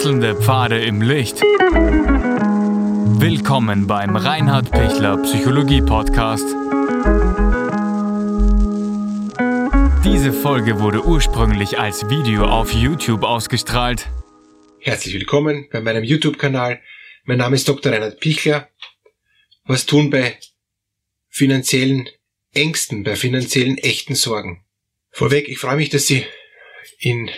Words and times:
Wechselnde 0.00 0.34
Pfade 0.34 0.80
im 0.80 1.02
Licht. 1.02 1.42
Willkommen 3.20 3.86
beim 3.86 4.16
Reinhard 4.16 4.70
Pichler 4.70 5.18
Psychologie 5.18 5.82
Podcast. 5.82 6.46
Diese 10.02 10.32
Folge 10.32 10.80
wurde 10.80 11.04
ursprünglich 11.04 11.78
als 11.78 12.08
Video 12.08 12.46
auf 12.46 12.72
YouTube 12.72 13.24
ausgestrahlt. 13.24 14.08
Herzlich 14.80 15.12
willkommen 15.12 15.68
bei 15.70 15.82
meinem 15.82 16.02
YouTube-Kanal. 16.02 16.80
Mein 17.24 17.36
Name 17.36 17.56
ist 17.56 17.68
Dr. 17.68 17.92
Reinhard 17.92 18.20
Pichler. 18.20 18.70
Was 19.64 19.84
tun 19.84 20.08
bei 20.08 20.38
finanziellen 21.28 22.08
Ängsten, 22.54 23.02
bei 23.02 23.16
finanziellen 23.16 23.76
echten 23.76 24.14
Sorgen? 24.14 24.64
Vorweg, 25.10 25.46
ich 25.50 25.58
freue 25.58 25.76
mich, 25.76 25.90
dass 25.90 26.06
Sie 26.06 26.24
in 27.00 27.28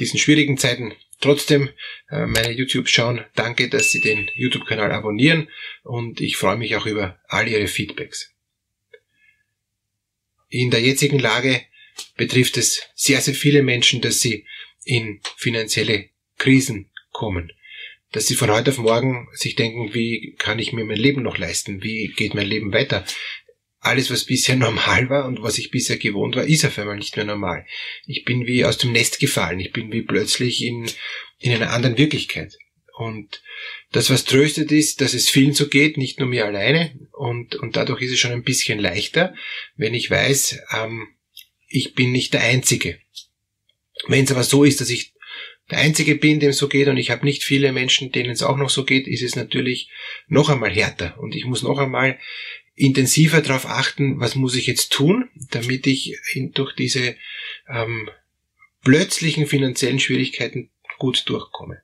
diesen 0.00 0.18
schwierigen 0.18 0.58
Zeiten 0.58 0.94
trotzdem 1.20 1.70
äh, 2.10 2.26
meine 2.26 2.52
YouTube 2.52 2.88
schauen. 2.88 3.24
Danke, 3.34 3.68
dass 3.68 3.90
Sie 3.90 4.00
den 4.00 4.30
YouTube-Kanal 4.34 4.92
abonnieren 4.92 5.48
und 5.82 6.20
ich 6.20 6.36
freue 6.36 6.56
mich 6.56 6.76
auch 6.76 6.86
über 6.86 7.18
all 7.28 7.48
Ihre 7.48 7.66
Feedbacks. 7.66 8.34
In 10.48 10.70
der 10.70 10.80
jetzigen 10.80 11.18
Lage 11.18 11.62
betrifft 12.16 12.56
es 12.56 12.82
sehr, 12.94 13.20
sehr 13.20 13.34
viele 13.34 13.62
Menschen, 13.62 14.00
dass 14.00 14.20
sie 14.20 14.46
in 14.84 15.20
finanzielle 15.36 16.08
Krisen 16.38 16.90
kommen. 17.12 17.52
Dass 18.12 18.26
sie 18.26 18.36
von 18.36 18.50
heute 18.50 18.70
auf 18.70 18.78
morgen 18.78 19.28
sich 19.32 19.54
denken, 19.54 19.92
wie 19.92 20.34
kann 20.38 20.58
ich 20.58 20.72
mir 20.72 20.84
mein 20.84 20.96
Leben 20.96 21.22
noch 21.22 21.36
leisten? 21.36 21.82
Wie 21.82 22.08
geht 22.16 22.34
mein 22.34 22.46
Leben 22.46 22.72
weiter? 22.72 23.04
Alles, 23.80 24.10
was 24.10 24.24
bisher 24.24 24.56
normal 24.56 25.08
war 25.08 25.26
und 25.26 25.42
was 25.42 25.58
ich 25.58 25.70
bisher 25.70 25.96
gewohnt 25.96 26.36
war, 26.36 26.44
ist 26.44 26.64
auf 26.64 26.78
einmal 26.78 26.96
nicht 26.96 27.16
mehr 27.16 27.24
normal. 27.24 27.66
Ich 28.06 28.24
bin 28.24 28.46
wie 28.46 28.64
aus 28.64 28.78
dem 28.78 28.92
Nest 28.92 29.20
gefallen. 29.20 29.60
Ich 29.60 29.72
bin 29.72 29.92
wie 29.92 30.02
plötzlich 30.02 30.64
in, 30.64 30.86
in 31.38 31.52
einer 31.52 31.70
anderen 31.70 31.98
Wirklichkeit. 31.98 32.56
Und 32.96 33.42
das, 33.92 34.10
was 34.10 34.24
tröstet 34.24 34.72
ist, 34.72 35.00
dass 35.00 35.14
es 35.14 35.28
vielen 35.28 35.54
so 35.54 35.68
geht, 35.68 35.96
nicht 35.96 36.18
nur 36.18 36.28
mir 36.28 36.44
alleine. 36.44 36.98
Und, 37.12 37.54
und 37.54 37.76
dadurch 37.76 38.02
ist 38.02 38.12
es 38.12 38.18
schon 38.18 38.32
ein 38.32 38.42
bisschen 38.42 38.80
leichter, 38.80 39.34
wenn 39.76 39.94
ich 39.94 40.10
weiß, 40.10 40.58
ähm, 40.76 41.06
ich 41.68 41.94
bin 41.94 42.10
nicht 42.10 42.34
der 42.34 42.42
Einzige. 42.42 42.98
Wenn 44.08 44.24
es 44.24 44.32
aber 44.32 44.42
so 44.42 44.64
ist, 44.64 44.80
dass 44.80 44.90
ich 44.90 45.12
der 45.70 45.78
Einzige 45.78 46.16
bin, 46.16 46.40
dem 46.40 46.52
so 46.52 46.68
geht 46.68 46.88
und 46.88 46.96
ich 46.96 47.10
habe 47.10 47.26
nicht 47.26 47.44
viele 47.44 47.72
Menschen, 47.72 48.10
denen 48.10 48.30
es 48.30 48.42
auch 48.42 48.56
noch 48.56 48.70
so 48.70 48.84
geht, 48.84 49.06
ist 49.06 49.22
es 49.22 49.36
natürlich 49.36 49.90
noch 50.26 50.48
einmal 50.48 50.70
härter. 50.70 51.18
Und 51.20 51.36
ich 51.36 51.44
muss 51.44 51.62
noch 51.62 51.78
einmal 51.78 52.18
intensiver 52.78 53.40
darauf 53.40 53.66
achten, 53.66 54.20
was 54.20 54.34
muss 54.34 54.54
ich 54.54 54.66
jetzt 54.66 54.92
tun, 54.92 55.28
damit 55.50 55.86
ich 55.86 56.16
in, 56.32 56.52
durch 56.52 56.74
diese 56.74 57.16
ähm, 57.68 58.08
plötzlichen 58.82 59.46
finanziellen 59.46 59.98
Schwierigkeiten 59.98 60.70
gut 60.98 61.28
durchkomme 61.28 61.82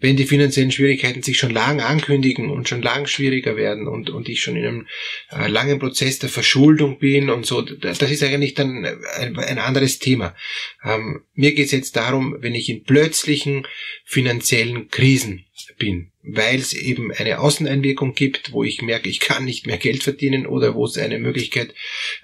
wenn 0.00 0.16
die 0.16 0.26
finanziellen 0.26 0.70
Schwierigkeiten 0.70 1.22
sich 1.22 1.38
schon 1.38 1.50
lang 1.50 1.80
ankündigen 1.80 2.50
und 2.50 2.68
schon 2.68 2.82
lang 2.82 3.06
schwieriger 3.06 3.56
werden 3.56 3.88
und, 3.88 4.10
und 4.10 4.28
ich 4.28 4.40
schon 4.40 4.56
in 4.56 4.66
einem 4.66 4.86
äh, 5.30 5.48
langen 5.48 5.80
Prozess 5.80 6.20
der 6.20 6.28
Verschuldung 6.28 6.98
bin 6.98 7.30
und 7.30 7.46
so, 7.46 7.62
das 7.62 8.00
ist 8.02 8.22
eigentlich 8.22 8.54
dann 8.54 8.84
ein, 8.84 9.36
ein 9.36 9.58
anderes 9.58 9.98
Thema. 9.98 10.36
Ähm, 10.84 11.22
mir 11.34 11.52
geht 11.52 11.66
es 11.66 11.72
jetzt 11.72 11.96
darum, 11.96 12.36
wenn 12.40 12.54
ich 12.54 12.68
in 12.68 12.84
plötzlichen 12.84 13.66
finanziellen 14.04 14.88
Krisen 14.88 15.44
bin, 15.78 16.12
weil 16.22 16.58
es 16.58 16.72
eben 16.72 17.12
eine 17.12 17.40
Außeneinwirkung 17.40 18.14
gibt, 18.14 18.52
wo 18.52 18.62
ich 18.62 18.82
merke, 18.82 19.08
ich 19.08 19.20
kann 19.20 19.44
nicht 19.44 19.66
mehr 19.66 19.78
Geld 19.78 20.04
verdienen 20.04 20.46
oder 20.46 20.74
wo 20.74 20.84
es 20.84 20.96
eine 20.96 21.18
Möglichkeit 21.18 21.74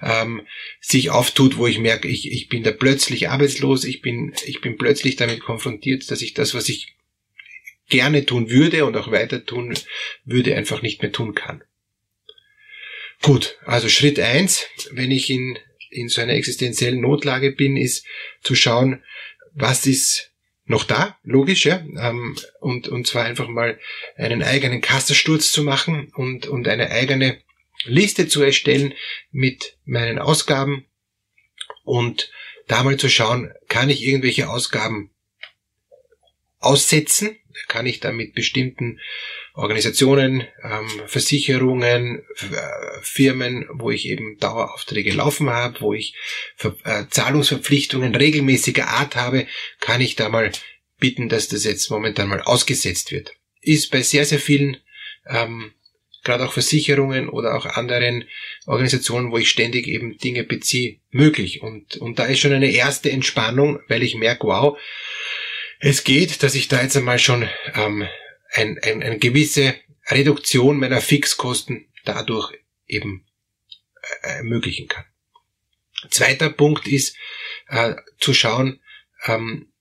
ähm, 0.01 0.41
sich 0.79 1.09
auftut, 1.09 1.57
wo 1.57 1.67
ich 1.67 1.79
merke, 1.79 2.07
ich, 2.07 2.31
ich 2.31 2.47
bin 2.47 2.63
da 2.63 2.71
plötzlich 2.71 3.29
arbeitslos, 3.29 3.83
ich 3.83 4.01
bin, 4.01 4.33
ich 4.45 4.61
bin 4.61 4.77
plötzlich 4.77 5.17
damit 5.17 5.41
konfrontiert, 5.41 6.09
dass 6.09 6.21
ich 6.21 6.33
das, 6.33 6.53
was 6.53 6.69
ich 6.69 6.95
gerne 7.89 8.25
tun 8.25 8.49
würde 8.49 8.85
und 8.85 8.95
auch 8.97 9.11
weiter 9.11 9.45
tun 9.45 9.77
würde, 10.23 10.55
einfach 10.55 10.81
nicht 10.81 11.01
mehr 11.01 11.11
tun 11.11 11.35
kann. 11.35 11.63
Gut, 13.21 13.57
also 13.65 13.89
Schritt 13.89 14.19
eins, 14.19 14.65
wenn 14.91 15.11
ich 15.11 15.29
in, 15.29 15.57
in 15.89 16.09
so 16.09 16.21
einer 16.21 16.33
existenziellen 16.33 17.01
Notlage 17.01 17.51
bin, 17.51 17.77
ist 17.77 18.05
zu 18.41 18.55
schauen, 18.55 19.03
was 19.53 19.85
ist 19.85 20.31
noch 20.65 20.83
da, 20.83 21.17
logisch, 21.23 21.65
ja, 21.65 21.85
ähm, 21.99 22.35
und, 22.59 22.87
und 22.87 23.05
zwar 23.07 23.25
einfach 23.25 23.47
mal 23.47 23.79
einen 24.15 24.41
eigenen 24.41 24.81
Kassensturz 24.81 25.51
zu 25.51 25.63
machen 25.63 26.11
und, 26.15 26.47
und 26.47 26.67
eine 26.67 26.89
eigene 26.89 27.39
Liste 27.83 28.27
zu 28.27 28.41
erstellen 28.41 28.93
mit 29.31 29.77
meinen 29.85 30.17
Ausgaben 30.17 30.85
und 31.83 32.31
da 32.67 32.83
mal 32.83 32.97
zu 32.97 33.09
schauen, 33.09 33.53
kann 33.67 33.91
ich 33.91 34.03
irgendwelche 34.03 34.49
Ausgaben 34.49 35.11
aussetzen, 36.57 37.37
kann 37.67 37.85
ich 37.85 37.99
dann 37.99 38.15
mit 38.15 38.33
bestimmten 38.33 38.99
Organisationen, 39.53 40.45
ähm, 40.63 40.87
Versicherungen, 41.07 42.19
äh, 42.19 43.01
Firmen, 43.01 43.65
wo 43.73 43.91
ich 43.91 44.07
eben 44.07 44.37
Daueraufträge 44.37 45.11
laufen 45.13 45.49
habe, 45.49 45.79
wo 45.81 45.93
ich 45.93 46.13
äh, 46.59 47.03
Zahlungsverpflichtungen 47.09 48.13
regelmäßiger 48.15 48.87
Art 48.87 49.15
habe, 49.15 49.47
kann 49.79 50.01
ich 50.01 50.15
da 50.15 50.29
mal 50.29 50.51
bitten, 50.99 51.29
dass 51.29 51.47
das 51.47 51.63
jetzt 51.63 51.89
momentan 51.89 52.27
mal 52.27 52.41
ausgesetzt 52.41 53.11
wird. 53.11 53.33
Ist 53.61 53.91
bei 53.91 54.01
sehr, 54.01 54.25
sehr 54.25 54.39
vielen, 54.39 54.77
ähm, 55.27 55.71
gerade 56.23 56.45
auch 56.45 56.53
Versicherungen 56.53 57.29
oder 57.29 57.55
auch 57.55 57.65
anderen 57.65 58.25
Organisationen, 58.65 59.31
wo 59.31 59.37
ich 59.37 59.49
ständig 59.49 59.87
eben 59.87 60.17
Dinge 60.17 60.43
beziehe, 60.43 60.97
möglich. 61.11 61.61
Und, 61.61 61.97
und 61.97 62.19
da 62.19 62.25
ist 62.25 62.39
schon 62.39 62.53
eine 62.53 62.71
erste 62.71 63.11
Entspannung, 63.11 63.79
weil 63.87 64.03
ich 64.03 64.15
merke, 64.15 64.47
wow, 64.47 64.77
es 65.79 66.03
geht, 66.03 66.43
dass 66.43 66.55
ich 66.55 66.67
da 66.67 66.81
jetzt 66.81 66.97
einmal 66.97 67.19
schon 67.19 67.49
ähm, 67.73 68.07
ein, 68.51 68.79
ein, 68.81 69.03
eine 69.03 69.19
gewisse 69.19 69.75
Reduktion 70.07 70.77
meiner 70.77 71.01
Fixkosten 71.01 71.87
dadurch 72.03 72.53
eben 72.87 73.25
äh, 74.21 74.37
ermöglichen 74.37 74.87
kann. 74.87 75.05
Zweiter 76.09 76.49
Punkt 76.49 76.87
ist 76.87 77.17
äh, 77.67 77.95
zu 78.19 78.33
schauen, 78.33 78.79
ähm, 79.25 79.71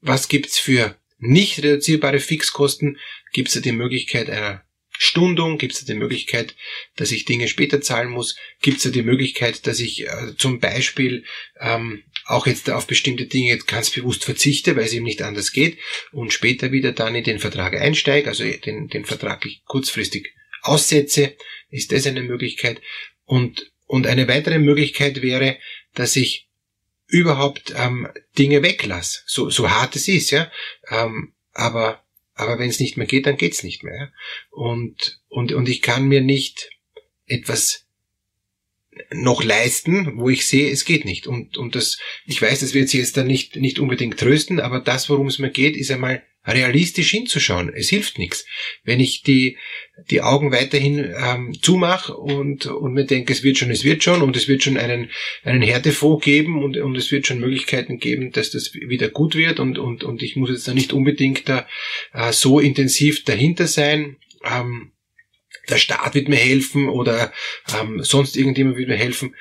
was 0.00 0.28
gibt's 0.28 0.58
für 0.58 0.96
nicht 1.18 1.58
reduzierbare 1.58 2.20
Fixkosten? 2.20 2.98
Gibt 3.32 3.54
es 3.54 3.60
die 3.60 3.72
Möglichkeit 3.72 4.30
einer 4.30 4.64
Stundung? 4.98 5.58
Gibt 5.58 5.74
es 5.74 5.84
die 5.84 5.94
Möglichkeit, 5.94 6.56
dass 6.96 7.12
ich 7.12 7.24
Dinge 7.24 7.48
später 7.48 7.80
zahlen 7.80 8.10
muss? 8.10 8.36
Gibt 8.60 8.78
es 8.78 8.82
da 8.82 8.90
die 8.90 9.02
Möglichkeit, 9.02 9.66
dass 9.66 9.78
ich 9.78 10.06
äh, 10.06 10.36
zum 10.36 10.58
Beispiel 10.58 11.24
ähm, 11.60 12.02
auch 12.26 12.46
jetzt 12.46 12.68
auf 12.68 12.86
bestimmte 12.86 13.26
Dinge 13.26 13.56
ganz 13.58 13.90
bewusst 13.90 14.24
verzichte, 14.24 14.76
weil 14.76 14.84
es 14.84 14.92
eben 14.92 15.04
nicht 15.04 15.22
anders 15.22 15.52
geht 15.52 15.78
und 16.12 16.32
später 16.32 16.72
wieder 16.72 16.92
dann 16.92 17.14
in 17.14 17.24
den 17.24 17.38
Vertrag 17.38 17.74
einsteige, 17.74 18.28
also 18.28 18.44
den, 18.44 18.88
den 18.88 19.04
Vertrag 19.04 19.46
kurzfristig 19.64 20.34
aussetze, 20.62 21.36
ist 21.70 21.92
das 21.92 22.06
eine 22.06 22.22
Möglichkeit. 22.22 22.82
Und, 23.24 23.70
und 23.86 24.06
eine 24.06 24.26
weitere 24.26 24.58
Möglichkeit 24.58 25.22
wäre, 25.22 25.58
dass 25.94 26.16
ich 26.16 26.48
überhaupt 27.06 27.72
ähm, 27.76 28.08
Dinge 28.36 28.62
weglasse, 28.62 29.20
so, 29.26 29.48
so 29.48 29.70
hart 29.70 29.96
es 29.96 30.08
ist, 30.08 30.30
ja. 30.30 30.50
Ähm, 30.90 31.34
aber 31.52 32.04
aber 32.38 32.58
wenn 32.58 32.70
es 32.70 32.80
nicht 32.80 32.96
mehr 32.96 33.06
geht, 33.06 33.26
dann 33.26 33.36
geht's 33.36 33.64
nicht 33.64 33.82
mehr. 33.82 34.12
Und, 34.50 35.20
und, 35.28 35.52
und 35.52 35.68
ich 35.68 35.82
kann 35.82 36.06
mir 36.06 36.20
nicht 36.20 36.70
etwas 37.26 37.86
noch 39.10 39.42
leisten, 39.42 40.18
wo 40.18 40.28
ich 40.28 40.46
sehe, 40.46 40.70
es 40.70 40.84
geht 40.84 41.04
nicht. 41.04 41.26
Und, 41.26 41.56
und 41.56 41.74
das, 41.74 41.98
ich 42.26 42.40
weiß, 42.40 42.60
das 42.60 42.74
wird 42.74 42.88
sich 42.88 43.00
jetzt 43.00 43.16
dann 43.16 43.26
nicht, 43.26 43.56
nicht 43.56 43.78
unbedingt 43.78 44.18
trösten, 44.18 44.60
aber 44.60 44.80
das, 44.80 45.08
worum 45.08 45.26
es 45.26 45.38
mir 45.38 45.50
geht, 45.50 45.76
ist 45.76 45.90
einmal 45.90 46.22
realistisch 46.48 47.10
hinzuschauen. 47.10 47.72
Es 47.74 47.88
hilft 47.88 48.18
nichts. 48.18 48.46
Wenn 48.84 49.00
ich 49.00 49.22
die, 49.22 49.58
die 50.10 50.22
Augen 50.22 50.50
weiterhin 50.50 51.14
ähm, 51.16 51.56
zumache 51.60 52.16
und, 52.16 52.66
und 52.66 52.94
mir 52.94 53.04
denke, 53.04 53.32
es 53.32 53.42
wird 53.42 53.58
schon, 53.58 53.70
es 53.70 53.84
wird 53.84 54.02
schon 54.02 54.22
und 54.22 54.36
es 54.36 54.48
wird 54.48 54.62
schon 54.62 54.76
einen, 54.76 55.10
einen 55.44 55.62
Härtefonds 55.62 56.24
geben 56.24 56.62
und, 56.62 56.76
und 56.76 56.96
es 56.96 57.12
wird 57.12 57.26
schon 57.26 57.40
Möglichkeiten 57.40 57.98
geben, 57.98 58.32
dass 58.32 58.50
das 58.50 58.74
wieder 58.74 59.08
gut 59.08 59.34
wird 59.34 59.60
und, 59.60 59.78
und, 59.78 60.04
und 60.04 60.22
ich 60.22 60.36
muss 60.36 60.50
jetzt 60.50 60.66
da 60.68 60.74
nicht 60.74 60.92
unbedingt 60.92 61.48
da 61.48 61.66
äh, 62.12 62.32
so 62.32 62.60
intensiv 62.60 63.24
dahinter 63.24 63.66
sein. 63.66 64.16
Ähm, 64.44 64.92
der 65.68 65.76
Staat 65.76 66.14
wird 66.14 66.28
mir 66.28 66.36
helfen 66.36 66.88
oder 66.88 67.32
ähm, 67.78 68.02
sonst 68.02 68.36
irgendjemand 68.36 68.76
wird 68.76 68.88
mir 68.88 68.96
helfen. 68.96 69.34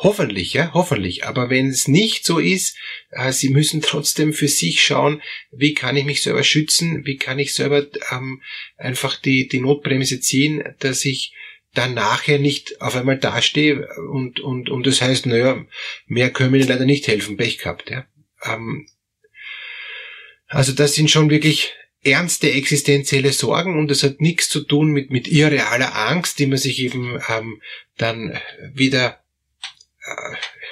Hoffentlich, 0.00 0.52
ja, 0.54 0.70
hoffentlich. 0.74 1.26
Aber 1.26 1.50
wenn 1.50 1.68
es 1.68 1.88
nicht 1.88 2.24
so 2.24 2.38
ist, 2.38 2.76
äh, 3.10 3.32
Sie 3.32 3.50
müssen 3.50 3.82
trotzdem 3.82 4.32
für 4.32 4.48
sich 4.48 4.80
schauen, 4.80 5.20
wie 5.50 5.74
kann 5.74 5.96
ich 5.96 6.04
mich 6.04 6.22
selber 6.22 6.44
schützen, 6.44 7.04
wie 7.04 7.16
kann 7.16 7.38
ich 7.38 7.52
selber 7.52 7.86
ähm, 8.10 8.42
einfach 8.76 9.16
die, 9.16 9.48
die 9.48 9.60
Notbremse 9.60 10.20
ziehen, 10.20 10.62
dass 10.78 11.04
ich 11.04 11.34
dann 11.74 11.94
nachher 11.94 12.38
nicht 12.38 12.80
auf 12.80 12.96
einmal 12.96 13.18
dastehe 13.18 13.86
und, 14.10 14.40
und, 14.40 14.70
und 14.70 14.86
das 14.86 15.02
heißt, 15.02 15.26
naja, 15.26 15.64
mehr 16.06 16.30
können 16.30 16.52
wir 16.52 16.60
Ihnen 16.60 16.68
leider 16.68 16.86
nicht 16.86 17.06
helfen, 17.06 17.36
Pech 17.36 17.58
gehabt, 17.58 17.90
ja. 17.90 18.06
Ähm, 18.44 18.86
also 20.46 20.72
das 20.72 20.94
sind 20.94 21.10
schon 21.10 21.28
wirklich 21.28 21.74
ernste 22.02 22.50
existenzielle 22.52 23.32
Sorgen 23.32 23.78
und 23.78 23.90
das 23.90 24.02
hat 24.02 24.20
nichts 24.20 24.48
zu 24.48 24.60
tun 24.60 24.92
mit, 24.92 25.10
mit 25.10 25.28
irrealer 25.28 25.94
Angst, 25.94 26.38
die 26.38 26.46
man 26.46 26.58
sich 26.58 26.78
eben 26.80 27.20
ähm, 27.28 27.60
dann 27.96 28.38
wieder 28.72 29.20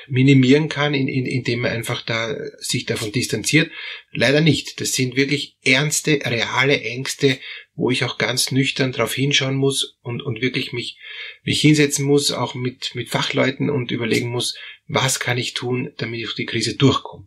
minimieren 0.09 0.69
kann, 0.69 0.95
in, 0.95 1.09
in, 1.09 1.27
indem 1.27 1.61
man 1.61 1.73
einfach 1.73 2.03
da 2.03 2.35
sich 2.59 2.87
davon 2.87 3.13
distanziert. 3.13 3.71
Leider 4.13 4.41
nicht. 4.41 4.81
Das 4.81 4.93
sind 4.93 5.17
wirklich 5.17 5.57
ernste, 5.63 6.21
reale 6.25 6.81
Ängste, 6.81 7.39
wo 7.75 7.91
ich 7.91 8.05
auch 8.05 8.19
ganz 8.19 8.51
nüchtern 8.53 8.93
darauf 8.93 9.15
hinschauen 9.15 9.57
muss 9.57 9.99
und, 10.03 10.23
und 10.23 10.41
wirklich 10.41 10.73
mich, 10.73 10.99
mich 11.43 11.61
hinsetzen 11.61 12.05
muss, 12.05 12.33
auch 12.33 12.55
mit, 12.55 12.95
mit 12.95 13.11
Fachleuten 13.11 13.71
und 13.71 13.91
überlegen 13.91 14.31
muss, 14.31 14.57
was 14.89 15.21
kann 15.21 15.39
ich 15.39 15.55
tun, 15.55 15.93
damit 15.99 16.21
ich 16.21 16.35
die 16.35 16.47
Krise 16.47 16.77
durchkomme. 16.77 17.27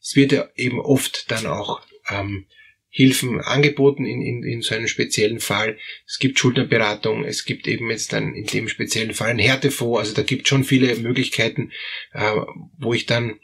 Es 0.00 0.16
wird 0.16 0.32
ja 0.32 0.48
eben 0.54 0.80
oft 0.80 1.30
dann 1.30 1.46
auch 1.46 1.80
ähm, 2.10 2.46
Hilfen 2.96 3.40
angeboten 3.40 4.06
in, 4.06 4.22
in, 4.22 4.44
in 4.44 4.62
so 4.62 4.72
einem 4.72 4.86
speziellen 4.86 5.40
Fall. 5.40 5.76
Es 6.06 6.20
gibt 6.20 6.38
Schuldnerberatung, 6.38 7.24
es 7.24 7.44
gibt 7.44 7.66
eben 7.66 7.90
jetzt 7.90 8.12
dann 8.12 8.34
in 8.34 8.46
dem 8.46 8.68
speziellen 8.68 9.14
Fall 9.14 9.30
ein 9.30 9.40
Härtefonds, 9.40 9.98
also 9.98 10.14
da 10.14 10.22
gibt 10.22 10.46
schon 10.46 10.62
viele 10.62 10.94
Möglichkeiten, 10.94 11.72
äh, 12.12 12.36
wo 12.78 12.94
ich 12.94 13.06
dann 13.06 13.40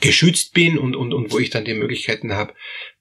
geschützt 0.00 0.54
bin 0.54 0.78
und, 0.78 0.94
und, 0.94 1.12
und 1.12 1.32
wo 1.32 1.40
ich 1.40 1.50
dann 1.50 1.64
die 1.64 1.74
Möglichkeiten 1.74 2.34
habe, 2.34 2.54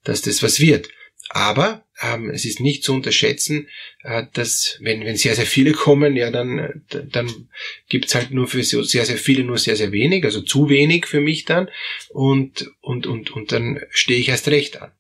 dass 0.04 0.24
das 0.24 0.42
was 0.42 0.60
wird. 0.60 0.90
Aber 1.30 1.86
ähm, 2.02 2.32
es 2.32 2.44
ist 2.46 2.60
nicht 2.60 2.84
zu 2.84 2.96
unterschätzen, 2.96 3.68
äh, 4.02 4.24
dass 4.34 4.80
wenn, 4.82 5.06
wenn 5.06 5.16
sehr, 5.16 5.36
sehr 5.36 5.46
viele 5.46 5.74
kommen, 5.74 6.16
ja, 6.16 6.32
dann, 6.32 6.82
dann 6.90 7.50
gibt's 7.88 8.16
halt 8.16 8.32
nur 8.32 8.48
für 8.48 8.64
sehr, 8.64 8.84
sehr 8.84 9.18
viele 9.18 9.44
nur 9.44 9.60
sehr, 9.60 9.76
sehr 9.76 9.92
wenig, 9.92 10.24
also 10.26 10.42
zu 10.42 10.70
wenig 10.70 11.06
für 11.06 11.22
mich 11.22 11.46
dann 11.46 11.70
und, 12.10 12.66
und, 12.82 13.06
und, 13.06 13.30
und 13.30 13.52
dann 13.52 13.80
stehe 13.92 14.20
ich 14.20 14.30
erst 14.30 14.48
recht 14.48 14.82
an. 14.82 14.92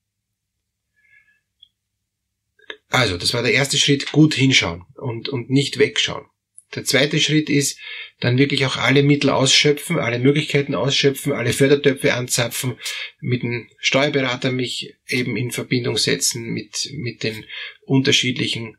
Also, 2.89 3.17
das 3.17 3.33
war 3.33 3.43
der 3.43 3.53
erste 3.53 3.77
Schritt, 3.77 4.11
gut 4.11 4.33
hinschauen 4.35 4.85
und, 4.95 5.29
und 5.29 5.49
nicht 5.49 5.79
wegschauen. 5.79 6.25
Der 6.73 6.83
zweite 6.83 7.19
Schritt 7.19 7.49
ist, 7.49 7.79
dann 8.19 8.37
wirklich 8.37 8.65
auch 8.65 8.77
alle 8.77 9.03
Mittel 9.03 9.29
ausschöpfen, 9.29 9.99
alle 9.99 10.19
Möglichkeiten 10.19 10.75
ausschöpfen, 10.75 11.31
alle 11.31 11.53
Fördertöpfe 11.53 12.13
anzapfen, 12.13 12.77
mit 13.19 13.43
dem 13.43 13.69
Steuerberater 13.79 14.51
mich 14.51 14.93
eben 15.07 15.37
in 15.37 15.51
Verbindung 15.51 15.97
setzen, 15.97 16.53
mit, 16.53 16.89
mit 16.93 17.23
den 17.23 17.45
unterschiedlichen 17.85 18.77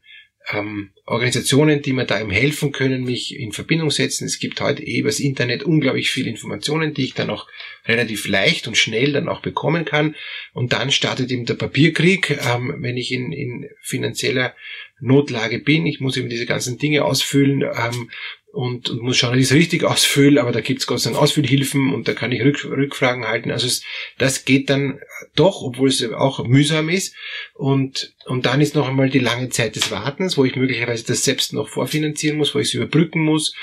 ähm, 0.53 0.91
Organisationen, 1.07 1.83
die 1.83 1.93
mir 1.93 2.05
da 2.05 2.21
eben 2.21 2.31
helfen 2.31 2.73
können, 2.73 3.05
mich 3.05 3.37
in 3.39 3.53
Verbindung 3.53 3.91
setzen. 3.91 4.27
Es 4.27 4.39
gibt 4.39 4.61
heute 4.61 4.83
eh 4.83 4.99
übers 4.99 5.21
Internet 5.21 5.63
unglaublich 5.63 6.11
viele 6.11 6.31
Informationen, 6.31 6.95
die 6.95 7.05
ich 7.05 7.15
dann 7.15 7.31
auch 7.31 7.47
relativ 7.87 8.27
leicht 8.29 8.67
und 8.67 8.77
schnell 8.77 9.13
dann 9.13 9.29
auch 9.29 9.41
bekommen 9.41 9.85
kann. 9.85 10.15
Und 10.53 10.73
dann 10.73 10.91
startet 10.91 11.31
eben 11.31 11.47
der 11.47 11.55
Papierkrieg, 11.55 12.39
ähm, 12.47 12.77
wenn 12.79 12.97
ich 12.97 13.13
in, 13.13 13.33
in 13.33 13.69
finanzieller 13.81 14.55
Notlage 15.01 15.59
bin. 15.59 15.87
Ich 15.87 16.01
muss 16.01 16.17
eben 16.17 16.29
diese 16.29 16.47
ganzen 16.47 16.79
Dinge 16.79 17.05
ausfüllen 17.05 17.63
ähm, 17.63 18.11
und, 18.57 18.89
und 18.89 19.03
muss 19.03 19.19
schauen, 19.19 19.33
dass 19.33 19.41
ich 19.41 19.51
es 19.51 19.53
richtig 19.53 19.85
ausfülle, 19.85 20.41
aber 20.41 20.51
da 20.51 20.63
gibt 20.63 20.81
es 20.81 20.87
Gott 20.87 21.01
sei 21.01 21.11
Dank 21.11 21.23
Ausfüllhilfen 21.23 21.93
und 21.93 22.09
da 22.09 22.15
kann 22.15 22.33
ich 22.33 22.41
Rück, 22.41 22.65
Rückfragen 22.65 23.27
halten. 23.27 23.51
Also 23.51 23.67
es, 23.67 23.83
das 24.17 24.47
geht 24.47 24.71
dann 24.71 24.99
doch, 25.35 25.61
obwohl 25.61 25.91
es 25.91 26.03
auch 26.03 26.43
mühsam 26.43 26.89
ist. 26.89 27.15
Und, 27.53 28.15
und 28.25 28.47
dann 28.47 28.63
ist 28.63 28.75
noch 28.75 28.89
einmal 28.89 29.11
die 29.11 29.19
lange 29.19 29.51
Zeit 29.51 29.77
des 29.77 29.91
Wartens, 29.91 30.39
wo 30.39 30.47
ich 30.47 30.57
möglicherweise 30.57 31.05
das 31.05 31.23
selbst 31.23 31.53
noch 31.53 31.69
vorfinanzieren 31.69 32.39
muss, 32.39 32.55
wo 32.55 32.59
ich 32.59 32.69
es 32.69 32.75
überbrücken 32.75 33.23
muss. 33.23 33.55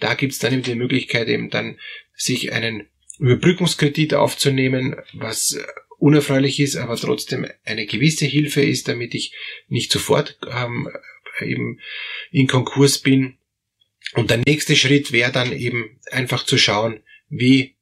Da 0.00 0.12
gibt 0.12 0.34
es 0.34 0.38
dann 0.38 0.52
eben 0.52 0.62
die 0.62 0.74
Möglichkeit, 0.74 1.28
eben 1.28 1.48
dann 1.48 1.78
sich 2.14 2.52
einen 2.52 2.88
Überbrückungskredit 3.20 4.12
aufzunehmen, 4.12 4.96
was 5.14 5.58
unerfreulich 5.98 6.60
ist, 6.60 6.76
aber 6.76 6.96
trotzdem 6.96 7.46
eine 7.64 7.86
gewisse 7.86 8.26
Hilfe 8.26 8.60
ist, 8.60 8.86
damit 8.86 9.14
ich 9.14 9.34
nicht 9.68 9.90
sofort 9.90 10.36
ähm, 10.46 10.90
eben 11.40 11.80
in 12.30 12.48
Konkurs 12.48 12.98
bin 12.98 13.38
und 14.14 14.30
der 14.30 14.38
nächste 14.38 14.76
Schritt 14.76 15.12
wäre 15.12 15.32
dann 15.32 15.52
eben 15.52 15.98
einfach 16.10 16.44
zu 16.44 16.58
schauen, 16.58 17.00
wie 17.28 17.76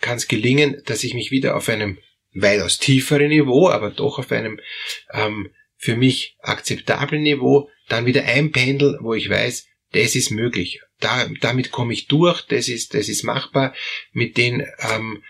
kann 0.00 0.16
es 0.16 0.28
gelingen, 0.28 0.82
dass 0.84 1.04
ich 1.04 1.14
mich 1.14 1.30
wieder 1.30 1.56
auf 1.56 1.68
einem 1.68 1.98
weitaus 2.34 2.78
tieferen 2.78 3.28
Niveau, 3.28 3.68
aber 3.68 3.90
doch 3.90 4.18
auf 4.18 4.30
einem 4.32 4.60
ähm, 5.12 5.50
für 5.76 5.96
mich 5.96 6.36
akzeptablen 6.40 7.22
Niveau 7.22 7.68
dann 7.88 8.06
wieder 8.06 8.24
einpendel, 8.24 8.98
wo 9.00 9.14
ich 9.14 9.28
weiß, 9.28 9.66
das 9.92 10.14
ist 10.14 10.30
möglich. 10.30 10.80
Da, 11.00 11.28
damit 11.40 11.70
komme 11.70 11.92
ich 11.92 12.06
durch, 12.06 12.42
das 12.42 12.68
ist, 12.68 12.94
das 12.94 13.08
ist 13.08 13.24
machbar. 13.24 13.74
Mit 14.12 14.36
den 14.36 14.66
ähm, 14.78 15.22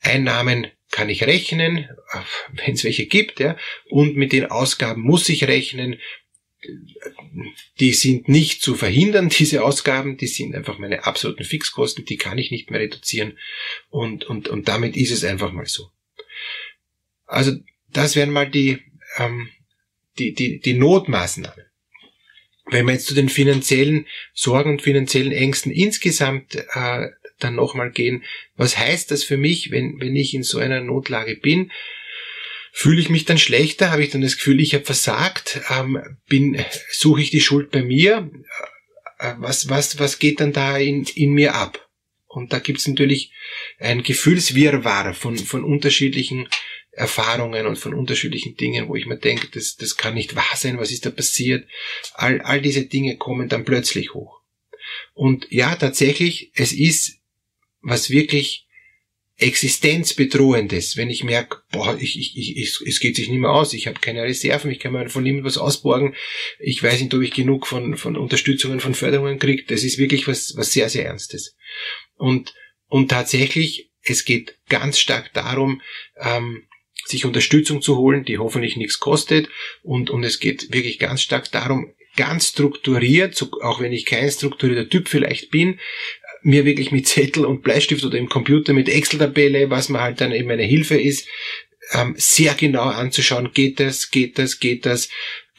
Einnahmen 0.00 0.68
kann 0.90 1.08
ich 1.08 1.24
rechnen, 1.24 1.88
wenn 2.52 2.74
es 2.74 2.84
welche 2.84 3.06
gibt, 3.06 3.40
ja, 3.40 3.56
und 3.88 4.16
mit 4.16 4.32
den 4.32 4.46
Ausgaben 4.46 5.02
muss 5.02 5.28
ich 5.28 5.46
rechnen 5.46 6.00
die 7.78 7.92
sind 7.92 8.28
nicht 8.28 8.62
zu 8.62 8.74
verhindern, 8.74 9.28
diese 9.38 9.64
Ausgaben, 9.64 10.16
die 10.16 10.26
sind 10.26 10.54
einfach 10.54 10.78
meine 10.78 11.04
absoluten 11.04 11.44
Fixkosten, 11.44 12.04
die 12.04 12.16
kann 12.16 12.38
ich 12.38 12.50
nicht 12.50 12.70
mehr 12.70 12.80
reduzieren 12.80 13.38
und, 13.88 14.24
und, 14.24 14.48
und 14.48 14.68
damit 14.68 14.96
ist 14.96 15.10
es 15.10 15.24
einfach 15.24 15.52
mal 15.52 15.66
so. 15.66 15.90
Also 17.26 17.52
das 17.88 18.16
wären 18.16 18.30
mal 18.30 18.48
die, 18.50 18.78
ähm, 19.18 19.48
die, 20.18 20.34
die, 20.34 20.60
die 20.60 20.74
Notmaßnahmen. 20.74 21.66
Wenn 22.66 22.86
wir 22.86 22.92
jetzt 22.92 23.06
zu 23.06 23.14
den 23.14 23.28
finanziellen 23.28 24.06
Sorgen 24.32 24.70
und 24.70 24.82
finanziellen 24.82 25.32
Ängsten 25.32 25.72
insgesamt 25.72 26.54
äh, 26.54 27.08
dann 27.38 27.54
nochmal 27.56 27.90
gehen, 27.90 28.22
was 28.56 28.78
heißt 28.78 29.10
das 29.10 29.24
für 29.24 29.36
mich, 29.36 29.70
wenn, 29.70 29.98
wenn 30.00 30.14
ich 30.14 30.34
in 30.34 30.42
so 30.42 30.58
einer 30.58 30.80
Notlage 30.80 31.36
bin? 31.36 31.72
Fühle 32.72 33.00
ich 33.00 33.10
mich 33.10 33.24
dann 33.24 33.38
schlechter? 33.38 33.90
Habe 33.90 34.02
ich 34.02 34.10
dann 34.10 34.20
das 34.20 34.36
Gefühl, 34.36 34.60
ich 34.60 34.74
habe 34.74 34.84
versagt? 34.84 35.60
Ähm, 35.70 36.00
bin, 36.28 36.64
suche 36.90 37.20
ich 37.20 37.30
die 37.30 37.40
Schuld 37.40 37.70
bei 37.70 37.82
mir? 37.82 38.30
Äh, 39.18 39.34
was, 39.38 39.68
was, 39.68 39.98
was 39.98 40.18
geht 40.18 40.40
dann 40.40 40.52
da 40.52 40.78
in, 40.78 41.04
in 41.14 41.32
mir 41.32 41.54
ab? 41.54 41.88
Und 42.26 42.52
da 42.52 42.60
gibt 42.60 42.78
es 42.78 42.86
natürlich 42.86 43.32
ein 43.78 44.02
Gefühlswirrwarr 44.02 45.14
von, 45.14 45.36
von 45.36 45.64
unterschiedlichen 45.64 46.48
Erfahrungen 46.92 47.66
und 47.66 47.76
von 47.76 47.94
unterschiedlichen 47.94 48.56
Dingen, 48.56 48.88
wo 48.88 48.94
ich 48.94 49.06
mir 49.06 49.18
denke, 49.18 49.48
das, 49.48 49.76
das 49.76 49.96
kann 49.96 50.14
nicht 50.14 50.36
wahr 50.36 50.56
sein, 50.56 50.78
was 50.78 50.92
ist 50.92 51.06
da 51.06 51.10
passiert? 51.10 51.68
All, 52.14 52.40
all 52.40 52.60
diese 52.60 52.86
Dinge 52.86 53.16
kommen 53.16 53.48
dann 53.48 53.64
plötzlich 53.64 54.14
hoch. 54.14 54.40
Und 55.12 55.46
ja, 55.50 55.74
tatsächlich, 55.76 56.52
es 56.54 56.72
ist 56.72 57.18
was 57.82 58.10
wirklich 58.10 58.66
existenzbedrohendes, 59.40 60.96
wenn 60.96 61.08
ich 61.08 61.24
merke, 61.24 61.62
boah, 61.72 61.96
ich, 61.98 62.18
ich, 62.18 62.36
ich, 62.36 62.80
es 62.86 63.00
geht 63.00 63.16
sich 63.16 63.28
nicht 63.28 63.38
mehr 63.38 63.50
aus, 63.50 63.72
ich 63.72 63.86
habe 63.86 63.98
keine 63.98 64.22
Reserven, 64.22 64.70
ich 64.70 64.78
kann 64.78 64.92
mir 64.92 65.08
von 65.08 65.22
niemandem 65.22 65.46
was 65.46 65.56
ausborgen, 65.56 66.14
ich 66.58 66.82
weiß 66.82 67.00
nicht, 67.00 67.14
ob 67.14 67.22
ich 67.22 67.32
genug 67.32 67.66
von, 67.66 67.96
von 67.96 68.16
Unterstützungen, 68.16 68.80
von 68.80 68.94
Förderungen 68.94 69.38
kriege, 69.38 69.64
das 69.66 69.82
ist 69.82 69.98
wirklich 69.98 70.28
was, 70.28 70.54
was 70.56 70.72
sehr, 70.72 70.90
sehr 70.90 71.06
Ernstes. 71.06 71.56
Und, 72.16 72.54
und 72.86 73.08
tatsächlich, 73.08 73.90
es 74.02 74.24
geht 74.24 74.58
ganz 74.68 74.98
stark 74.98 75.32
darum, 75.32 75.80
ähm, 76.18 76.66
sich 77.06 77.24
Unterstützung 77.24 77.80
zu 77.80 77.96
holen, 77.96 78.24
die 78.24 78.38
hoffentlich 78.38 78.76
nichts 78.76 79.00
kostet 79.00 79.48
und, 79.82 80.10
und 80.10 80.22
es 80.22 80.38
geht 80.38 80.72
wirklich 80.72 80.98
ganz 80.98 81.22
stark 81.22 81.50
darum, 81.50 81.94
ganz 82.16 82.48
strukturiert, 82.48 83.40
auch 83.62 83.80
wenn 83.80 83.92
ich 83.92 84.04
kein 84.04 84.30
strukturierter 84.30 84.88
Typ 84.88 85.08
vielleicht 85.08 85.50
bin, 85.50 85.80
mir 86.42 86.64
wirklich 86.64 86.92
mit 86.92 87.06
Zettel 87.06 87.44
und 87.44 87.62
Bleistift 87.62 88.04
oder 88.04 88.18
im 88.18 88.28
Computer 88.28 88.72
mit 88.72 88.88
Excel-Tabelle, 88.88 89.70
was 89.70 89.88
mir 89.88 90.00
halt 90.00 90.20
dann 90.20 90.32
eben 90.32 90.50
eine 90.50 90.64
Hilfe 90.64 90.98
ist, 90.98 91.26
ähm, 91.92 92.14
sehr 92.16 92.54
genau 92.54 92.84
anzuschauen, 92.84 93.50
geht 93.52 93.80
das, 93.80 94.10
geht 94.10 94.38
das, 94.38 94.60
geht 94.60 94.86
das, 94.86 95.08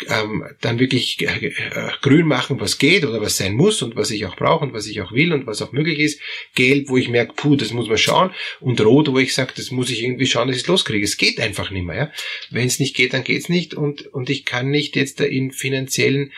ähm, 0.08 0.44
dann 0.62 0.80
wirklich 0.80 1.22
äh, 1.22 1.48
äh, 1.48 1.92
grün 2.02 2.26
machen, 2.26 2.60
was 2.60 2.78
geht 2.78 3.06
oder 3.06 3.22
was 3.22 3.38
sein 3.38 3.54
muss 3.54 3.82
und 3.82 3.96
was 3.96 4.12
ich 4.12 4.26
auch 4.26 4.36
brauche 4.36 4.66
und 4.66 4.74
was 4.74 4.88
ich 4.88 5.02
auch 5.02 5.12
will 5.12 5.34
und 5.34 5.46
was 5.46 5.62
auch 5.62 5.72
möglich 5.72 6.00
ist. 6.00 6.22
Gelb, 6.56 6.90
wo 6.90 6.98
ich 6.98 7.10
merke, 7.10 7.34
puh, 7.36 7.56
das 7.56 7.72
muss 7.72 7.88
man 7.88 7.98
schauen. 7.98 8.32
Und 8.60 8.82
rot, 8.82 9.12
wo 9.12 9.20
ich 9.20 9.34
sage, 9.34 9.54
das 9.56 9.72
muss 9.72 9.90
ich 9.90 10.04
irgendwie 10.04 10.26
schauen, 10.26 10.48
dass 10.48 10.58
ich 10.58 10.64
es 10.64 10.68
loskriege. 10.68 11.06
Es 11.06 11.18
geht 11.18 11.40
einfach 11.40 11.72
nicht 11.72 11.86
mehr. 11.86 11.96
Ja? 11.96 12.12
Wenn 12.50 12.68
es 12.68 12.80
nicht 12.80 12.96
geht, 12.96 13.14
dann 13.14 13.24
geht's 13.24 13.50
nicht. 13.50 13.74
Und, 13.74 14.08
und 14.08 14.30
ich 14.30 14.46
kann 14.46 14.70
nicht 14.70 14.96
jetzt 14.96 15.20
da 15.20 15.26
in 15.26 15.52
finanziellen 15.52 16.32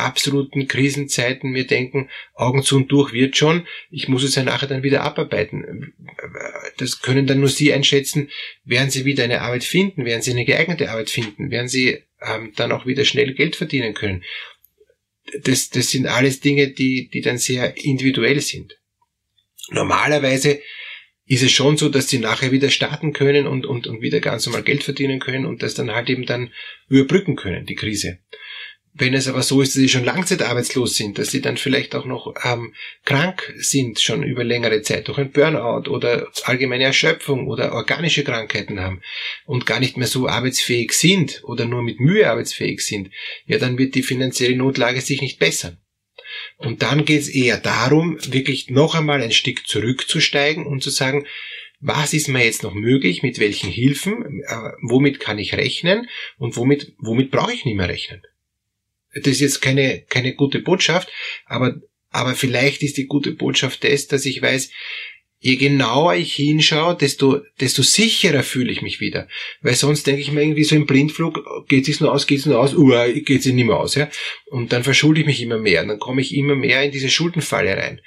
absoluten 0.00 0.68
Krisenzeiten 0.68 1.50
mir 1.50 1.66
denken, 1.66 2.08
Augen 2.34 2.62
zu 2.62 2.76
und 2.76 2.92
durch 2.92 3.12
wird 3.12 3.36
schon, 3.36 3.66
ich 3.90 4.08
muss 4.08 4.22
es 4.22 4.34
ja 4.34 4.42
nachher 4.42 4.68
dann 4.68 4.82
wieder 4.82 5.02
abarbeiten. 5.02 5.94
Das 6.78 7.00
können 7.00 7.26
dann 7.26 7.40
nur 7.40 7.48
Sie 7.48 7.72
einschätzen, 7.72 8.30
werden 8.64 8.90
Sie 8.90 9.04
wieder 9.04 9.24
eine 9.24 9.42
Arbeit 9.42 9.64
finden, 9.64 10.04
werden 10.04 10.22
Sie 10.22 10.30
eine 10.32 10.44
geeignete 10.44 10.90
Arbeit 10.90 11.10
finden, 11.10 11.50
werden 11.50 11.68
Sie 11.68 12.02
ähm, 12.20 12.52
dann 12.56 12.72
auch 12.72 12.86
wieder 12.86 13.04
schnell 13.04 13.34
Geld 13.34 13.56
verdienen 13.56 13.94
können. 13.94 14.24
Das, 15.42 15.70
das 15.70 15.90
sind 15.90 16.06
alles 16.06 16.40
Dinge, 16.40 16.68
die, 16.68 17.08
die 17.12 17.20
dann 17.20 17.38
sehr 17.38 17.76
individuell 17.76 18.40
sind. 18.40 18.78
Normalerweise 19.70 20.60
ist 21.28 21.42
es 21.42 21.52
schon 21.52 21.76
so, 21.76 21.90
dass 21.90 22.08
sie 22.08 22.18
nachher 22.18 22.52
wieder 22.52 22.70
starten 22.70 23.12
können 23.12 23.46
und, 23.46 23.66
und, 23.66 23.86
und 23.86 24.00
wieder 24.00 24.20
ganz 24.20 24.46
normal 24.46 24.62
Geld 24.62 24.82
verdienen 24.82 25.20
können 25.20 25.44
und 25.44 25.62
das 25.62 25.74
dann 25.74 25.92
halt 25.92 26.08
eben 26.08 26.24
dann 26.24 26.52
überbrücken 26.88 27.36
können, 27.36 27.66
die 27.66 27.74
Krise. 27.74 28.18
Wenn 29.00 29.14
es 29.14 29.28
aber 29.28 29.42
so 29.42 29.62
ist, 29.62 29.76
dass 29.76 29.80
sie 29.80 29.88
schon 29.88 30.04
langzeitarbeitslos 30.04 30.96
sind, 30.96 31.18
dass 31.18 31.30
sie 31.30 31.40
dann 31.40 31.56
vielleicht 31.56 31.94
auch 31.94 32.04
noch 32.04 32.34
ähm, 32.44 32.74
krank 33.04 33.54
sind, 33.56 34.00
schon 34.00 34.24
über 34.24 34.42
längere 34.42 34.82
Zeit, 34.82 35.06
durch 35.06 35.18
ein 35.18 35.30
Burnout 35.30 35.88
oder 35.88 36.26
allgemeine 36.42 36.82
Erschöpfung 36.82 37.46
oder 37.46 37.74
organische 37.74 38.24
Krankheiten 38.24 38.80
haben 38.80 39.00
und 39.46 39.66
gar 39.66 39.78
nicht 39.78 39.96
mehr 39.96 40.08
so 40.08 40.26
arbeitsfähig 40.26 40.92
sind 40.92 41.44
oder 41.44 41.64
nur 41.64 41.82
mit 41.82 42.00
Mühe 42.00 42.28
arbeitsfähig 42.28 42.80
sind, 42.80 43.10
ja, 43.46 43.58
dann 43.58 43.78
wird 43.78 43.94
die 43.94 44.02
finanzielle 44.02 44.56
Notlage 44.56 45.00
sich 45.00 45.20
nicht 45.20 45.38
bessern. 45.38 45.78
Und 46.56 46.82
dann 46.82 47.04
geht 47.04 47.20
es 47.20 47.28
eher 47.28 47.58
darum, 47.58 48.18
wirklich 48.32 48.68
noch 48.68 48.96
einmal 48.96 49.22
ein 49.22 49.30
Stück 49.30 49.68
zurückzusteigen 49.68 50.66
und 50.66 50.82
zu 50.82 50.90
sagen, 50.90 51.24
was 51.78 52.14
ist 52.14 52.26
mir 52.26 52.44
jetzt 52.44 52.64
noch 52.64 52.74
möglich, 52.74 53.22
mit 53.22 53.38
welchen 53.38 53.70
Hilfen, 53.70 54.42
äh, 54.44 54.72
womit 54.82 55.20
kann 55.20 55.38
ich 55.38 55.54
rechnen 55.54 56.08
und 56.36 56.56
womit, 56.56 56.94
womit 56.98 57.30
brauche 57.30 57.52
ich 57.52 57.64
nicht 57.64 57.76
mehr 57.76 57.88
rechnen. 57.88 58.22
Das 59.14 59.26
ist 59.26 59.40
jetzt 59.40 59.60
keine, 59.60 60.02
keine 60.08 60.34
gute 60.34 60.60
Botschaft, 60.60 61.08
aber, 61.46 61.76
aber 62.10 62.34
vielleicht 62.34 62.82
ist 62.82 62.96
die 62.96 63.06
gute 63.06 63.32
Botschaft 63.32 63.84
das, 63.84 64.06
dass 64.06 64.26
ich 64.26 64.42
weiß, 64.42 64.70
je 65.40 65.56
genauer 65.56 66.14
ich 66.14 66.34
hinschaue, 66.34 66.96
desto, 66.96 67.40
desto 67.60 67.82
sicherer 67.82 68.42
fühle 68.42 68.72
ich 68.72 68.82
mich 68.82 69.00
wieder. 69.00 69.28
Weil 69.60 69.74
sonst 69.74 70.06
denke 70.06 70.20
ich 70.20 70.32
mir 70.32 70.42
irgendwie 70.42 70.64
so 70.64 70.74
im 70.74 70.86
Blindflug, 70.86 71.44
geht 71.68 71.88
es 71.88 72.00
nur 72.00 72.12
aus, 72.12 72.26
geht 72.26 72.40
es 72.40 72.46
nur 72.46 72.58
aus, 72.58 72.74
uh, 72.74 72.90
geht 73.14 73.40
es 73.40 73.46
nicht 73.46 73.64
mehr 73.64 73.78
aus, 73.78 73.94
ja. 73.94 74.10
Und 74.46 74.72
dann 74.72 74.84
verschulde 74.84 75.20
ich 75.20 75.26
mich 75.26 75.40
immer 75.40 75.58
mehr, 75.58 75.84
dann 75.84 75.98
komme 75.98 76.20
ich 76.20 76.34
immer 76.34 76.56
mehr 76.56 76.82
in 76.82 76.90
diese 76.90 77.08
Schuldenfalle 77.08 77.76
rein. 77.76 78.00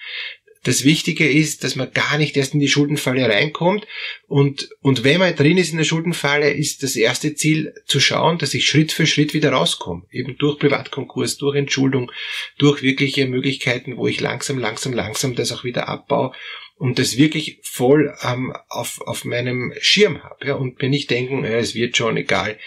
Das 0.64 0.84
Wichtige 0.86 1.28
ist, 1.28 1.64
dass 1.64 1.76
man 1.76 1.92
gar 1.92 2.20
nicht 2.20 2.38
erst 2.38 2.54
in 2.54 2.60
die 2.60 2.68
Schuldenfalle 2.68 3.28
reinkommt. 3.28 3.88
Und, 4.28 4.70
und 4.82 5.04
wenn 5.04 5.20
man 5.20 5.36
drin 5.36 5.58
ist 5.58 5.72
in 5.72 5.78
der 5.78 5.86
Schuldenfalle, 5.86 6.52
ist 6.52 6.84
das 6.84 6.96
erste 6.96 7.34
Ziel 7.34 7.74
zu 7.88 8.00
schauen, 8.00 8.38
dass 8.38 8.54
ich 8.54 8.68
Schritt 8.68 8.92
für 8.92 9.08
Schritt 9.08 9.34
wieder 9.34 9.54
rauskomme. 9.54 10.04
Eben 10.12 10.38
durch 10.38 10.60
Privatkonkurs, 10.60 11.38
durch 11.38 11.56
Entschuldung, 11.56 12.12
durch 12.60 12.84
wirkliche 12.84 13.26
Möglichkeiten, 13.26 13.98
wo 13.98 14.06
ich 14.08 14.20
langsam, 14.20 14.60
langsam, 14.60 14.94
langsam 14.94 15.34
das 15.34 15.52
auch 15.52 15.64
wieder 15.64 15.90
abbaue 15.90 16.32
und 16.76 17.00
das 17.00 17.18
wirklich 17.18 17.60
voll 17.64 18.16
ähm, 18.22 18.54
auf, 18.70 19.02
auf 19.02 19.26
meinem 19.26 19.74
Schirm 19.80 20.24
habe. 20.24 20.46
Ja, 20.46 20.56
und 20.56 20.80
mir 20.80 20.90
nicht 20.90 21.10
denken, 21.10 21.44
ja, 21.44 21.58
es 21.58 21.74
wird 21.74 21.98
schon, 21.98 22.18
egal, 22.18 22.60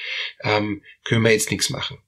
ähm, 0.43 0.83
können 1.05 1.23
wir 1.23 1.31
jetzt 1.31 1.53
nichts 1.53 1.71
machen 1.71 1.99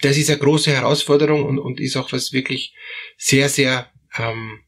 das 0.00 0.18
ist 0.18 0.28
eine 0.28 0.38
große 0.38 0.70
Herausforderung 0.70 1.44
und, 1.44 1.58
und 1.58 1.80
ist 1.80 1.96
auch 1.96 2.12
was 2.12 2.32
wirklich 2.32 2.74
sehr, 3.16 3.48
sehr 3.48 3.90
ähm, 4.18 4.60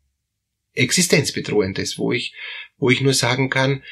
existenzbedrohendes, 0.75 1.99
wo 1.99 2.13
ich, 2.13 2.35
wo 2.79 2.91
ich 2.91 3.01
nur 3.01 3.15
sagen 3.15 3.51
kann, 3.51 3.83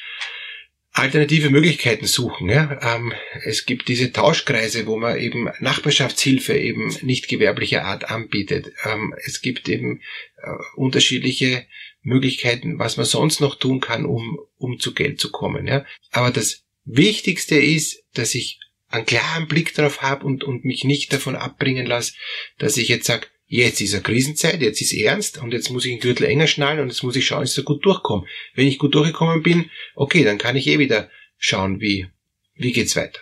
alternative 0.92 1.50
Möglichkeiten 1.50 2.06
suchen. 2.06 2.48
Ja? 2.48 2.78
Ähm, 2.82 3.12
es 3.44 3.66
gibt 3.66 3.88
diese 3.88 4.12
Tauschkreise, 4.12 4.86
wo 4.86 4.96
man 4.96 5.18
eben 5.18 5.50
Nachbarschaftshilfe 5.60 6.56
eben 6.56 6.94
nicht 7.02 7.28
gewerblicher 7.28 7.84
Art 7.84 8.10
anbietet. 8.10 8.72
Ähm, 8.84 9.14
es 9.24 9.42
gibt 9.42 9.68
eben 9.68 10.00
äh, 10.42 10.50
unterschiedliche 10.76 11.66
Möglichkeiten, 12.02 12.78
was 12.78 12.96
man 12.96 13.04
sonst 13.04 13.40
noch 13.40 13.56
tun 13.56 13.80
kann, 13.80 14.06
um, 14.06 14.38
um 14.56 14.78
zu 14.78 14.94
Geld 14.94 15.20
zu 15.20 15.30
kommen. 15.30 15.66
Ja? 15.66 15.84
Aber 16.12 16.30
das 16.30 16.64
Wichtigste 16.84 17.56
ist, 17.56 18.04
dass 18.14 18.34
ich 18.34 18.60
einen 18.88 19.04
klaren 19.04 19.48
Blick 19.48 19.74
darauf 19.74 20.00
habe 20.00 20.24
und, 20.24 20.44
und 20.44 20.64
mich 20.64 20.84
nicht 20.84 21.12
davon 21.12 21.36
abbringen 21.36 21.84
lasse, 21.84 22.14
dass 22.58 22.76
ich 22.76 22.88
jetzt 22.88 23.06
sage, 23.06 23.26
Jetzt 23.48 23.80
ist 23.80 23.94
eine 23.94 24.02
Krisenzeit, 24.02 24.60
jetzt 24.60 24.80
ist 24.80 24.92
ernst 24.92 25.38
und 25.38 25.52
jetzt 25.52 25.70
muss 25.70 25.84
ich 25.84 25.92
den 25.92 26.00
Gürtel 26.00 26.26
enger 26.26 26.48
schnallen 26.48 26.80
und 26.80 26.88
jetzt 26.88 27.04
muss 27.04 27.14
ich 27.14 27.26
schauen, 27.26 27.42
dass 27.42 27.50
ich 27.50 27.56
so 27.56 27.62
gut 27.62 27.84
durchkomme. 27.84 28.26
Wenn 28.54 28.66
ich 28.66 28.78
gut 28.78 28.94
durchgekommen 28.94 29.42
bin, 29.42 29.70
okay, 29.94 30.24
dann 30.24 30.38
kann 30.38 30.56
ich 30.56 30.66
eh 30.66 30.80
wieder 30.80 31.08
schauen, 31.38 31.80
wie, 31.80 32.06
wie 32.54 32.72
geht's 32.72 32.96
weiter. 32.96 33.20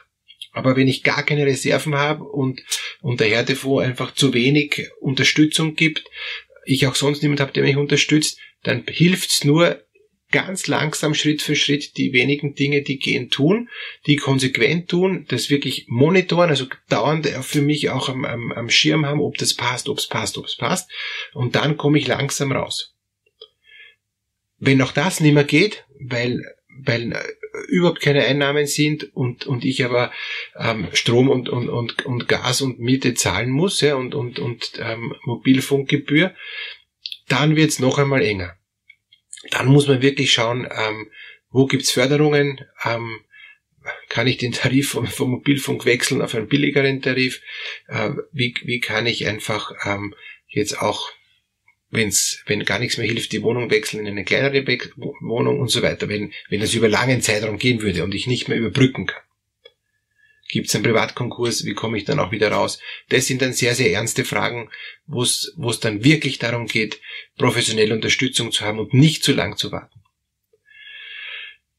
Aber 0.52 0.76
wenn 0.76 0.88
ich 0.88 1.02
gar 1.02 1.24
keine 1.24 1.44
Reserven 1.44 1.96
habe 1.96 2.24
und, 2.24 2.62
und 3.02 3.20
der 3.20 3.28
Härtefonds 3.28 3.84
einfach 3.84 4.14
zu 4.14 4.32
wenig 4.32 4.88
Unterstützung 5.00 5.74
gibt, 5.74 6.04
ich 6.64 6.86
auch 6.86 6.94
sonst 6.94 7.22
niemand 7.22 7.40
habe, 7.40 7.52
der 7.52 7.64
mich 7.64 7.76
unterstützt, 7.76 8.38
dann 8.62 8.84
hilft's 8.86 9.44
nur, 9.44 9.83
ganz 10.34 10.66
langsam 10.66 11.14
Schritt 11.14 11.42
für 11.42 11.54
Schritt 11.54 11.96
die 11.96 12.12
wenigen 12.12 12.56
Dinge, 12.56 12.82
die 12.82 12.98
gehen, 12.98 13.30
tun, 13.30 13.68
die 14.08 14.16
konsequent 14.16 14.88
tun, 14.90 15.26
das 15.28 15.48
wirklich 15.48 15.86
monitoren, 15.86 16.50
also 16.50 16.66
dauernd 16.88 17.28
für 17.28 17.62
mich 17.62 17.90
auch 17.90 18.08
am, 18.08 18.24
am, 18.24 18.50
am 18.50 18.68
Schirm 18.68 19.06
haben, 19.06 19.20
ob 19.20 19.38
das 19.38 19.54
passt, 19.54 19.88
ob 19.88 19.98
es 19.98 20.08
passt, 20.08 20.36
ob 20.36 20.46
es 20.46 20.56
passt. 20.56 20.90
Und 21.34 21.54
dann 21.54 21.76
komme 21.76 21.98
ich 21.98 22.08
langsam 22.08 22.50
raus. 22.50 22.96
Wenn 24.58 24.82
auch 24.82 24.90
das 24.90 25.20
nicht 25.20 25.34
mehr 25.34 25.44
geht, 25.44 25.84
weil, 26.00 26.42
weil 26.84 27.12
äh, 27.12 27.18
überhaupt 27.68 28.00
keine 28.00 28.24
Einnahmen 28.24 28.66
sind 28.66 29.14
und, 29.14 29.46
und 29.46 29.64
ich 29.64 29.84
aber 29.84 30.10
ähm, 30.58 30.88
Strom 30.94 31.28
und, 31.28 31.48
und, 31.48 31.68
und, 31.68 32.04
und 32.06 32.26
Gas 32.26 32.60
und 32.60 32.80
Miete 32.80 33.14
zahlen 33.14 33.50
muss 33.50 33.80
ja, 33.82 33.94
und, 33.94 34.16
und, 34.16 34.40
und 34.40 34.72
ähm, 34.80 35.14
Mobilfunkgebühr, 35.26 36.34
dann 37.28 37.54
wird's 37.54 37.78
noch 37.78 37.98
einmal 37.98 38.22
enger 38.22 38.56
dann 39.50 39.66
muss 39.66 39.88
man 39.88 40.02
wirklich 40.02 40.32
schauen, 40.32 40.68
ähm, 40.70 41.10
wo 41.50 41.66
gibt's 41.66 41.92
Förderungen, 41.92 42.60
ähm, 42.84 43.20
kann 44.08 44.26
ich 44.26 44.38
den 44.38 44.52
Tarif 44.52 44.90
vom, 44.90 45.06
vom, 45.06 45.30
Mobilfunk 45.30 45.84
wechseln 45.84 46.22
auf 46.22 46.34
einen 46.34 46.48
billigeren 46.48 47.02
Tarif, 47.02 47.42
äh, 47.88 48.10
wie, 48.32 48.54
wie 48.64 48.80
kann 48.80 49.06
ich 49.06 49.26
einfach 49.26 49.72
ähm, 49.84 50.14
jetzt 50.48 50.80
auch, 50.80 51.10
wenn's, 51.90 52.42
wenn 52.46 52.64
gar 52.64 52.78
nichts 52.78 52.96
mehr 52.96 53.06
hilft, 53.06 53.32
die 53.32 53.42
Wohnung 53.42 53.70
wechseln 53.70 54.00
in 54.00 54.12
eine 54.12 54.24
kleinere 54.24 54.62
Be 54.62 54.78
Wohnung 54.96 55.60
und 55.60 55.68
so 55.68 55.82
weiter, 55.82 56.08
wenn, 56.08 56.32
wenn 56.48 56.60
das 56.60 56.74
über 56.74 56.88
langen 56.88 57.20
Zeitraum 57.20 57.58
gehen 57.58 57.82
würde 57.82 58.04
und 58.04 58.14
ich 58.14 58.26
nicht 58.26 58.48
mehr 58.48 58.58
überbrücken 58.58 59.06
kann. 59.06 59.22
Gibt 60.54 60.68
es 60.68 60.74
einen 60.76 60.84
Privatkonkurs? 60.84 61.64
Wie 61.64 61.74
komme 61.74 61.98
ich 61.98 62.04
dann 62.04 62.20
auch 62.20 62.30
wieder 62.30 62.52
raus? 62.52 62.78
Das 63.08 63.26
sind 63.26 63.42
dann 63.42 63.52
sehr, 63.52 63.74
sehr 63.74 63.90
ernste 63.90 64.24
Fragen, 64.24 64.70
wo 65.04 65.24
es 65.24 65.80
dann 65.80 66.04
wirklich 66.04 66.38
darum 66.38 66.68
geht, 66.68 67.00
professionelle 67.36 67.92
Unterstützung 67.92 68.52
zu 68.52 68.64
haben 68.64 68.78
und 68.78 68.94
nicht 68.94 69.24
zu 69.24 69.32
lang 69.32 69.56
zu 69.56 69.72
warten. 69.72 70.00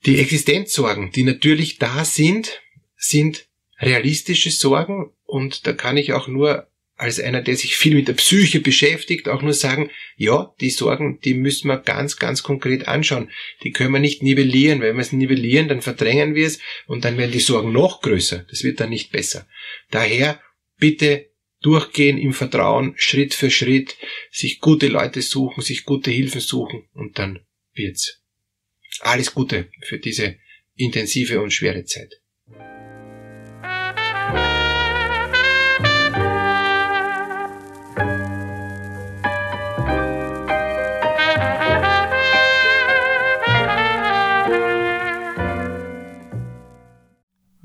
Die 0.05 0.19
Existenzsorgen, 0.19 1.13
die 1.13 1.23
natürlich 1.23 1.77
da 1.77 2.03
sind, 2.03 2.61
sind 2.97 3.47
realistische 3.79 4.51
Sorgen 4.51 5.13
und 5.23 5.65
da 5.67 5.71
kann 5.71 5.95
ich 5.95 6.11
auch 6.11 6.27
nur 6.27 6.67
als 6.97 7.19
einer, 7.19 7.41
der 7.41 7.57
sich 7.57 7.75
viel 7.75 7.95
mit 7.95 8.07
der 8.07 8.13
Psyche 8.13 8.61
beschäftigt, 8.61 9.27
auch 9.27 9.41
nur 9.41 9.53
sagen, 9.53 9.91
ja, 10.15 10.53
die 10.61 10.69
Sorgen, 10.69 11.19
die 11.19 11.33
müssen 11.33 11.67
wir 11.67 11.77
ganz, 11.77 12.17
ganz 12.17 12.41
konkret 12.41 12.87
anschauen. 12.87 13.29
Die 13.63 13.71
können 13.71 13.91
wir 13.91 13.99
nicht 13.99 14.23
nivellieren. 14.23 14.81
Wenn 14.81 14.95
wir 14.95 15.01
es 15.01 15.11
nivellieren, 15.11 15.67
dann 15.67 15.81
verdrängen 15.81 16.35
wir 16.35 16.47
es 16.47 16.59
und 16.87 17.03
dann 17.03 17.17
werden 17.17 17.31
die 17.31 17.39
Sorgen 17.39 17.73
noch 17.73 18.01
größer. 18.01 18.45
Das 18.49 18.63
wird 18.63 18.79
dann 18.79 18.89
nicht 18.89 19.11
besser. 19.11 19.47
Daher 19.91 20.41
bitte 20.77 21.29
durchgehen 21.61 22.17
im 22.17 22.33
Vertrauen, 22.33 22.93
Schritt 22.95 23.33
für 23.33 23.51
Schritt, 23.51 23.97
sich 24.31 24.59
gute 24.59 24.87
Leute 24.87 25.21
suchen, 25.21 25.61
sich 25.61 25.83
gute 25.83 26.11
Hilfen 26.11 26.41
suchen 26.41 26.87
und 26.93 27.19
dann 27.19 27.39
wird's. 27.73 28.21
Alles 29.01 29.33
Gute 29.33 29.69
für 29.81 29.99
diese 29.99 30.37
intensive 30.75 31.41
und 31.41 31.51
schwere 31.51 31.83
Zeit. 31.83 32.21